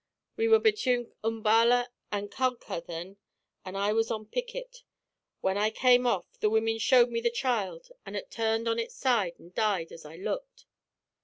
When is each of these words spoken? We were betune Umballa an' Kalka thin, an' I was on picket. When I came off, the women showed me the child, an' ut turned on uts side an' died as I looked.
We 0.35 0.47
were 0.47 0.57
betune 0.57 1.13
Umballa 1.23 1.91
an' 2.11 2.29
Kalka 2.29 2.81
thin, 2.83 3.17
an' 3.63 3.75
I 3.75 3.93
was 3.93 4.09
on 4.09 4.25
picket. 4.25 4.81
When 5.41 5.59
I 5.59 5.69
came 5.69 6.07
off, 6.07 6.25
the 6.39 6.49
women 6.49 6.79
showed 6.79 7.11
me 7.11 7.21
the 7.21 7.29
child, 7.29 7.89
an' 8.03 8.15
ut 8.15 8.31
turned 8.31 8.67
on 8.67 8.79
uts 8.79 8.95
side 8.95 9.35
an' 9.37 9.51
died 9.53 9.91
as 9.91 10.03
I 10.03 10.15
looked. 10.15 10.65